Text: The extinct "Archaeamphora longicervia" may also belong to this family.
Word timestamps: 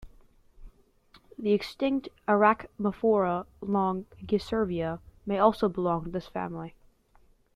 The 1.37 1.53
extinct 1.53 2.09
"Archaeamphora 2.27 3.45
longicervia" 3.61 4.97
may 5.27 5.37
also 5.37 5.69
belong 5.69 6.05
to 6.05 6.09
this 6.09 6.27
family. 6.27 6.73